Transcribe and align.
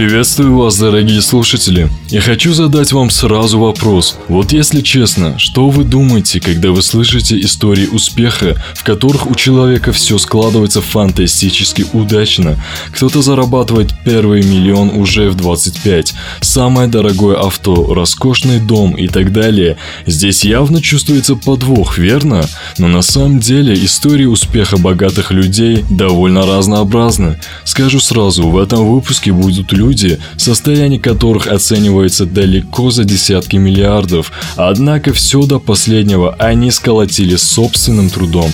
Приветствую 0.00 0.56
вас, 0.56 0.78
дорогие 0.78 1.20
слушатели. 1.20 1.90
Я 2.08 2.22
хочу 2.22 2.54
задать 2.54 2.90
вам 2.90 3.10
сразу 3.10 3.58
вопрос. 3.58 4.16
Вот 4.28 4.50
если 4.50 4.80
честно, 4.80 5.38
что 5.38 5.68
вы 5.68 5.84
думаете, 5.84 6.40
когда 6.40 6.70
вы 6.70 6.80
слышите 6.80 7.38
истории 7.38 7.86
успеха, 7.86 8.56
в 8.74 8.82
которых 8.82 9.30
у 9.30 9.34
человека 9.34 9.92
все 9.92 10.16
складывается 10.16 10.80
фантастически 10.80 11.84
удачно? 11.92 12.56
Кто-то 12.92 13.20
зарабатывает 13.20 13.92
первый 14.02 14.42
миллион 14.42 14.88
уже 14.88 15.28
в 15.28 15.34
25, 15.34 16.14
самое 16.40 16.88
дорогое 16.88 17.36
авто, 17.36 17.92
роскошный 17.92 18.58
дом 18.58 18.94
и 18.94 19.06
так 19.06 19.34
далее. 19.34 19.76
Здесь 20.06 20.44
явно 20.44 20.80
чувствуется 20.80 21.36
подвох, 21.36 21.98
верно? 21.98 22.48
Но 22.78 22.88
на 22.88 23.02
самом 23.02 23.38
деле 23.38 23.74
истории 23.74 24.24
успеха 24.24 24.78
богатых 24.78 25.30
людей 25.30 25.84
довольно 25.90 26.46
разнообразны. 26.46 27.38
Скажу 27.64 28.00
сразу, 28.00 28.48
в 28.48 28.56
этом 28.56 28.90
выпуске 28.90 29.30
будут 29.30 29.72
люди, 29.72 29.89
люди, 29.90 30.20
состояние 30.36 31.00
которых 31.00 31.48
оценивается 31.48 32.24
далеко 32.24 32.90
за 32.92 33.02
десятки 33.02 33.56
миллиардов, 33.56 34.30
однако 34.56 35.12
все 35.12 35.44
до 35.46 35.58
последнего 35.58 36.34
они 36.38 36.70
сколотили 36.70 37.34
собственным 37.34 38.08
трудом, 38.08 38.52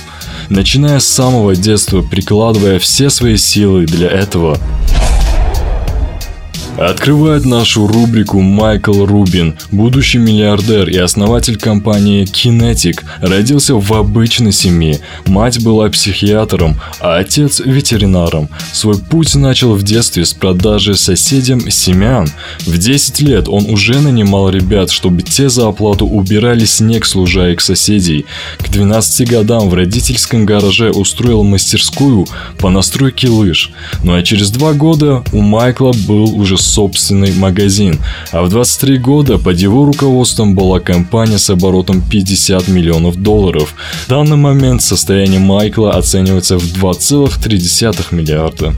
начиная 0.48 0.98
с 0.98 1.06
самого 1.06 1.54
детства, 1.54 2.00
прикладывая 2.00 2.78
все 2.78 3.10
свои 3.10 3.36
силы 3.36 3.84
для 3.84 4.08
этого. 4.08 4.58
Открывает 6.78 7.46
нашу 7.46 7.86
рубрику 7.86 8.40
Майкл 8.40 9.06
Рубин, 9.06 9.56
будущий 9.72 10.18
миллиардер 10.18 10.90
и 10.90 10.98
основатель 10.98 11.56
компании 11.56 12.24
Kinetic, 12.24 13.02
родился 13.20 13.76
в 13.76 13.92
обычной 13.94 14.52
семье. 14.52 15.00
Мать 15.24 15.62
была 15.64 15.88
психиатром, 15.88 16.78
а 17.00 17.16
отец 17.16 17.60
ветеринаром. 17.60 18.50
Свой 18.72 18.98
путь 18.98 19.34
начал 19.36 19.74
в 19.74 19.82
детстве 19.84 20.26
с 20.26 20.34
продажи 20.34 20.96
соседям 20.96 21.70
семян. 21.70 22.28
В 22.66 22.76
10 22.76 23.20
лет 23.20 23.48
он 23.48 23.64
уже 23.70 23.98
нанимал 24.00 24.50
ребят, 24.50 24.90
чтобы 24.90 25.22
те 25.22 25.48
за 25.48 25.68
оплату 25.68 26.06
убирали 26.06 26.66
снег 26.66 27.06
с 27.06 27.14
лужаек 27.14 27.62
соседей. 27.62 28.26
К 28.58 28.68
12 28.68 29.30
годам 29.30 29.70
в 29.70 29.74
родительском 29.74 30.44
гараже 30.44 30.90
устроил 30.90 31.42
мастерскую 31.42 32.26
по 32.58 32.68
настройке 32.68 33.28
лыж. 33.28 33.70
Ну 34.04 34.14
а 34.14 34.22
через 34.22 34.50
два 34.50 34.74
года 34.74 35.24
у 35.32 35.40
Майкла 35.40 35.92
был 36.06 36.38
уже 36.38 36.58
собственный 36.66 37.32
магазин, 37.32 37.98
а 38.32 38.42
в 38.42 38.48
23 38.48 38.98
года 38.98 39.38
под 39.38 39.58
его 39.58 39.84
руководством 39.84 40.54
была 40.54 40.80
компания 40.80 41.38
с 41.38 41.50
оборотом 41.50 42.02
50 42.02 42.68
миллионов 42.68 43.16
долларов. 43.16 43.74
В 44.06 44.08
данный 44.08 44.36
момент 44.36 44.82
состояние 44.82 45.40
Майкла 45.40 45.92
оценивается 45.92 46.58
в 46.58 46.64
2,3 46.64 48.14
миллиарда. 48.14 48.74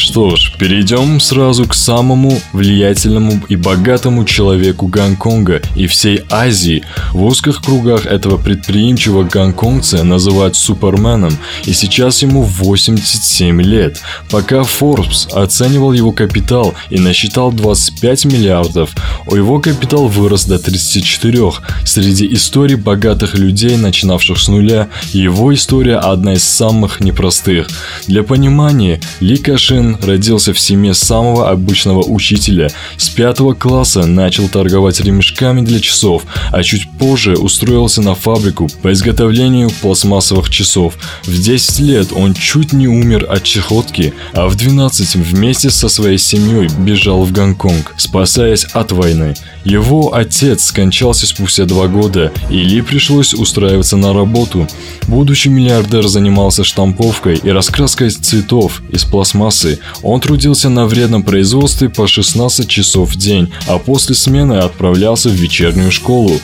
Что 0.00 0.34
ж, 0.34 0.54
перейдем 0.58 1.20
сразу 1.20 1.66
к 1.66 1.74
самому 1.74 2.40
влиятельному 2.54 3.42
и 3.50 3.56
богатому 3.56 4.24
человеку 4.24 4.86
Гонконга 4.86 5.60
и 5.76 5.86
всей 5.86 6.22
Азии. 6.30 6.82
В 7.12 7.22
узких 7.22 7.60
кругах 7.60 8.06
этого 8.06 8.38
предприимчивого 8.38 9.24
гонконгца 9.24 10.02
называют 10.02 10.56
Суперменом, 10.56 11.36
и 11.66 11.74
сейчас 11.74 12.22
ему 12.22 12.40
87 12.40 13.60
лет. 13.60 14.00
Пока 14.30 14.62
Forbes 14.62 15.30
оценивал 15.34 15.92
его 15.92 16.12
капитал 16.12 16.72
и 16.88 16.98
насчитал 16.98 17.52
25 17.52 18.24
миллиардов, 18.24 18.94
у 19.26 19.36
его 19.36 19.60
капитал 19.60 20.08
вырос 20.08 20.46
до 20.46 20.58
34. 20.58 21.52
Среди 21.84 22.32
историй 22.32 22.76
богатых 22.76 23.34
людей, 23.34 23.76
начинавших 23.76 24.38
с 24.38 24.48
нуля, 24.48 24.88
его 25.12 25.52
история 25.52 25.96
одна 25.96 26.32
из 26.32 26.44
самых 26.44 27.00
непростых. 27.00 27.68
Для 28.06 28.22
понимания, 28.22 28.98
Ли 29.20 29.36
Кашин 29.36 29.89
родился 30.02 30.52
в 30.52 30.60
семье 30.60 30.94
самого 30.94 31.50
обычного 31.50 32.02
учителя. 32.02 32.70
С 32.96 33.08
пятого 33.08 33.54
класса 33.54 34.06
начал 34.06 34.48
торговать 34.48 35.00
ремешками 35.00 35.60
для 35.60 35.80
часов, 35.80 36.24
а 36.52 36.62
чуть 36.62 36.90
позже 36.90 37.36
устроился 37.36 38.02
на 38.02 38.14
фабрику 38.14 38.68
по 38.82 38.92
изготовлению 38.92 39.70
пластмассовых 39.80 40.50
часов. 40.50 40.94
В 41.24 41.40
10 41.40 41.80
лет 41.80 42.08
он 42.12 42.34
чуть 42.34 42.72
не 42.72 42.88
умер 42.88 43.26
от 43.28 43.42
чехотки, 43.42 44.14
а 44.32 44.48
в 44.48 44.56
12 44.56 45.16
вместе 45.16 45.70
со 45.70 45.88
своей 45.88 46.18
семьей 46.18 46.68
бежал 46.78 47.24
в 47.24 47.32
Гонконг, 47.32 47.94
спасаясь 47.96 48.64
от 48.64 48.92
войны. 48.92 49.34
Его 49.64 50.14
отец 50.14 50.64
скончался 50.64 51.26
спустя 51.26 51.64
два 51.64 51.86
года, 51.86 52.32
и 52.48 52.60
Ли 52.60 52.80
пришлось 52.80 53.34
устраиваться 53.34 53.96
на 53.96 54.12
работу. 54.12 54.68
Будущий 55.06 55.48
миллиардер 55.48 56.06
занимался 56.06 56.64
штамповкой 56.64 57.36
и 57.36 57.50
раскраской 57.50 58.10
цветов 58.10 58.82
из 58.90 59.04
пластмассы. 59.04 59.79
Он 60.02 60.20
трудился 60.20 60.68
на 60.68 60.86
вредном 60.86 61.22
производстве 61.22 61.88
по 61.88 62.06
16 62.06 62.68
часов 62.68 63.10
в 63.10 63.16
день, 63.16 63.52
а 63.66 63.78
после 63.78 64.14
смены 64.14 64.54
отправлялся 64.54 65.28
в 65.28 65.34
вечернюю 65.34 65.90
школу. 65.90 66.40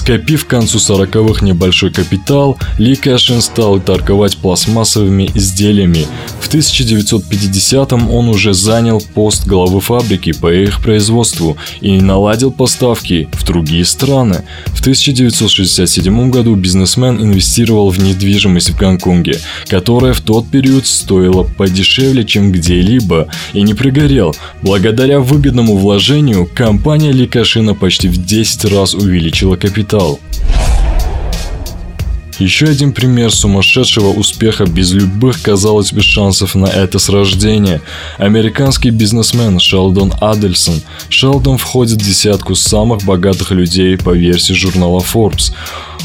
Скопив 0.00 0.46
к 0.46 0.48
концу 0.48 0.78
40-х 0.78 1.44
небольшой 1.44 1.90
капитал, 1.90 2.56
Ли 2.78 2.96
Кэшин 2.96 3.42
стал 3.42 3.80
торговать 3.80 4.38
пластмассовыми 4.38 5.30
изделиями. 5.34 6.06
В 6.40 6.48
1950-м 6.48 8.10
он 8.10 8.30
уже 8.30 8.54
занял 8.54 9.02
пост 9.14 9.46
главы 9.46 9.82
фабрики 9.82 10.32
по 10.32 10.50
их 10.50 10.80
производству 10.80 11.58
и 11.82 12.00
наладил 12.00 12.50
поставки 12.50 13.28
в 13.32 13.44
другие 13.44 13.84
страны. 13.84 14.42
В 14.68 14.80
1967 14.80 16.30
году 16.30 16.54
бизнесмен 16.54 17.22
инвестировал 17.22 17.90
в 17.90 17.98
недвижимость 17.98 18.70
в 18.70 18.78
Гонконге, 18.78 19.38
которая 19.68 20.14
в 20.14 20.22
тот 20.22 20.48
период 20.48 20.86
стоила 20.86 21.42
подешевле, 21.42 22.24
чем 22.24 22.52
где-либо, 22.52 23.28
и 23.52 23.60
не 23.60 23.74
пригорел. 23.74 24.34
Благодаря 24.62 25.20
выгодному 25.20 25.76
вложению 25.76 26.48
компания 26.52 27.12
Ликашина 27.12 27.74
почти 27.74 28.08
в 28.08 28.24
10 28.24 28.64
раз 28.72 28.94
увеличила 28.94 29.56
капитал. 29.56 29.89
Еще 32.38 32.66
один 32.66 32.92
пример 32.92 33.32
сумасшедшего 33.34 34.10
успеха 34.12 34.64
без 34.64 34.92
любых, 34.92 35.42
казалось 35.42 35.92
бы, 35.92 36.00
шансов 36.00 36.54
на 36.54 36.66
это 36.66 37.00
с 37.00 37.08
рождения. 37.08 37.82
Американский 38.16 38.90
бизнесмен 38.90 39.58
Шелдон 39.58 40.14
Адельсон. 40.20 40.80
Шелдон 41.08 41.58
входит 41.58 42.00
в 42.00 42.06
десятку 42.06 42.54
самых 42.54 43.02
богатых 43.02 43.50
людей 43.50 43.98
по 43.98 44.10
версии 44.10 44.52
журнала 44.52 45.00
Forbes. 45.00 45.52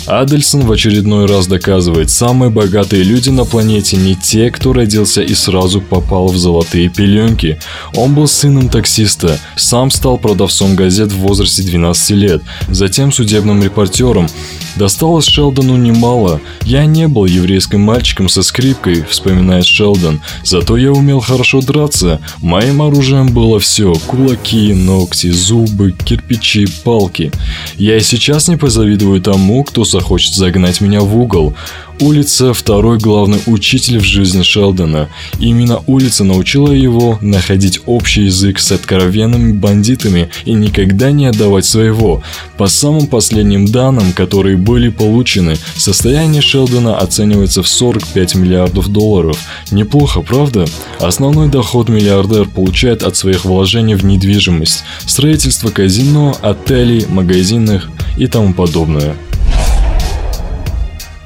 Адельсон 0.07 0.61
в 0.61 0.71
очередной 0.71 1.25
раз 1.25 1.47
доказывает, 1.47 2.11
самые 2.11 2.51
богатые 2.51 3.03
люди 3.03 3.29
на 3.29 3.43
планете 3.43 3.97
не 3.97 4.15
те, 4.15 4.51
кто 4.51 4.71
родился 4.71 5.21
и 5.21 5.33
сразу 5.33 5.81
попал 5.81 6.27
в 6.27 6.37
золотые 6.37 6.89
пеленки. 6.89 7.59
Он 7.95 8.13
был 8.13 8.27
сыном 8.27 8.69
таксиста, 8.69 9.39
сам 9.55 9.89
стал 9.89 10.17
продавцом 10.17 10.75
газет 10.75 11.11
в 11.11 11.17
возрасте 11.17 11.63
12 11.63 12.11
лет, 12.11 12.41
затем 12.69 13.11
судебным 13.11 13.63
репортером. 13.63 14.27
Досталось 14.75 15.25
Шелдону 15.25 15.77
немало. 15.77 16.41
Я 16.63 16.85
не 16.85 17.07
был 17.07 17.25
еврейским 17.25 17.79
мальчиком 17.79 18.27
со 18.27 18.43
скрипкой, 18.43 19.03
вспоминает 19.09 19.65
Шелдон. 19.65 20.19
Зато 20.43 20.75
я 20.75 20.91
умел 20.91 21.21
хорошо 21.21 21.61
драться. 21.61 22.19
Моим 22.41 22.81
оружием 22.81 23.27
было 23.27 23.59
все. 23.59 23.93
Кулаки, 24.05 24.73
ногти, 24.73 25.31
зубы, 25.31 25.93
кирпичи, 25.93 26.67
палки. 26.83 27.31
Я 27.77 27.95
и 27.97 28.01
сейчас 28.01 28.49
не 28.49 28.57
позавидую 28.57 29.21
тому, 29.21 29.63
кто 29.63 29.85
захочет 29.95 30.33
загнать 30.33 30.81
меня 30.81 30.99
в 31.01 31.17
угол. 31.17 31.53
Улица– 32.01 32.53
второй 32.53 32.97
главный 32.97 33.39
учитель 33.45 33.99
в 33.99 34.03
жизни 34.03 34.43
Шелдона. 34.43 35.07
Именно 35.39 35.81
улица 35.87 36.25
научила 36.25 36.73
его 36.73 37.17
находить 37.21 37.79
общий 37.85 38.23
язык 38.23 38.59
с 38.59 38.73
откровенными 38.73 39.53
бандитами 39.53 40.29
и 40.43 40.51
никогда 40.51 41.11
не 41.11 41.27
отдавать 41.27 41.63
своего. 41.63 42.21
По 42.57 42.67
самым 42.67 43.07
последним 43.07 43.65
данным, 43.65 44.11
которые 44.11 44.57
были 44.57 44.89
получены, 44.89 45.55
состояние 45.77 46.41
Шелдона 46.41 46.97
оценивается 46.97 47.63
в 47.63 47.67
45 47.69 48.35
миллиардов 48.35 48.89
долларов. 48.89 49.37
Неплохо, 49.71 50.19
правда? 50.21 50.65
Основной 50.99 51.47
доход 51.47 51.87
миллиардер 51.87 52.45
получает 52.45 53.03
от 53.03 53.15
своих 53.15 53.45
вложений 53.45 53.95
в 53.95 54.03
недвижимость, 54.03 54.83
строительство 55.05 55.69
казино, 55.69 56.35
отелей, 56.41 57.05
магазинах 57.07 57.89
и 58.17 58.27
тому 58.27 58.53
подобное. 58.53 59.15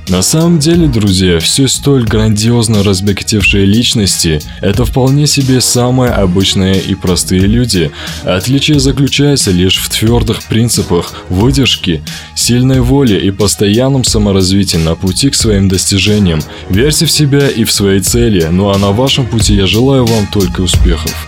На 0.10 0.24
самом 0.24 0.58
деле, 0.58 0.88
друзья, 0.88 1.40
все 1.40 1.68
столь 1.68 2.04
грандиозно 2.04 2.84
разбогатевшие 2.84 3.66
личности– 3.66 4.42
это 4.62 4.84
вполне 4.84 5.28
себе 5.28 5.62
самые 5.62 6.12
обычные 6.12 6.82
и 6.82 6.96
простые 6.96 7.42
люди. 7.42 7.92
Отличие 8.24 8.80
заключается 8.80 9.52
лишь 9.52 9.78
в 9.78 9.88
твердых 9.90 10.42
принципах, 10.46 11.14
выдержке, 11.30 12.02
сильной 12.34 12.82
воле 12.82 13.20
и 13.20 13.30
постоянном 13.30 14.04
саморазвитии 14.04 14.78
на 14.78 14.96
пути 14.96 15.30
к 15.30 15.36
своим 15.36 15.70
достижениям. 15.70 16.42
Верьте 16.72 17.06
в 17.06 17.12
себя 17.12 17.48
и 17.48 17.64
в 17.64 17.72
свои 17.72 18.00
цели, 18.00 18.48
ну 18.50 18.70
а 18.70 18.80
на 18.80 18.92
вашем 18.92 19.28
пути 19.28 19.54
я 19.54 19.68
желаю 19.68 20.06
вам 20.08 20.26
только 20.34 20.62
успехов. 20.62 21.28